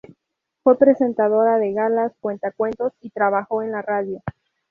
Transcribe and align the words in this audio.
Fue 0.63 0.79
presentadora 0.79 1.59
de 1.59 1.73
galas, 1.73 2.11
cuentacuentos 2.21 2.91
y 3.01 3.11
trabajó 3.11 3.61
en 3.61 3.71
la 3.71 3.83
radio. 3.83 4.23